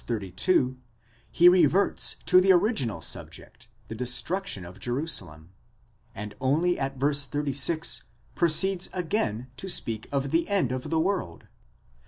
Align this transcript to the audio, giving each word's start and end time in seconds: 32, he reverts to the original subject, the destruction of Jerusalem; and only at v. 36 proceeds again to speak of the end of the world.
32, 0.03 0.79
he 1.31 1.47
reverts 1.47 2.15
to 2.25 2.41
the 2.41 2.51
original 2.51 3.03
subject, 3.03 3.67
the 3.87 3.93
destruction 3.93 4.65
of 4.65 4.79
Jerusalem; 4.79 5.51
and 6.15 6.33
only 6.41 6.79
at 6.79 6.97
v. 6.99 7.13
36 7.13 8.05
proceeds 8.33 8.89
again 8.93 9.51
to 9.57 9.69
speak 9.69 10.07
of 10.11 10.31
the 10.31 10.49
end 10.49 10.71
of 10.71 10.89
the 10.89 10.99
world. 10.99 11.43